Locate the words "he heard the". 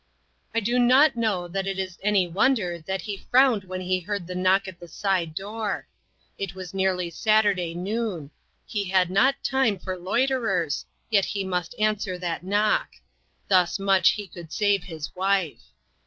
3.81-4.33